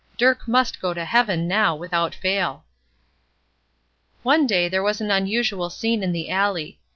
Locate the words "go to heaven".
0.81-1.47